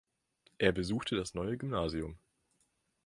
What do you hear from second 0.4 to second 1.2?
Er besuchte